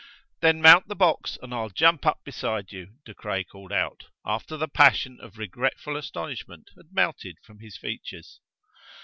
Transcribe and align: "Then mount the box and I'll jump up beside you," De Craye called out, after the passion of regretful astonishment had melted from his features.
"Then 0.39 0.63
mount 0.63 0.87
the 0.87 0.95
box 0.95 1.37
and 1.43 1.53
I'll 1.53 1.69
jump 1.69 2.07
up 2.07 2.23
beside 2.23 2.71
you," 2.71 2.95
De 3.05 3.13
Craye 3.13 3.43
called 3.43 3.71
out, 3.71 4.05
after 4.25 4.57
the 4.57 4.67
passion 4.67 5.19
of 5.21 5.37
regretful 5.37 5.95
astonishment 5.95 6.71
had 6.75 6.91
melted 6.91 7.37
from 7.43 7.59
his 7.59 7.77
features. 7.77 8.39